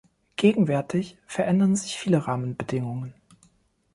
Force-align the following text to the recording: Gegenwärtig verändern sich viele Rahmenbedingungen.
Gegenwärtig 0.35 1.19
verändern 1.27 1.75
sich 1.75 1.95
viele 1.95 2.25
Rahmenbedingungen. 2.25 3.13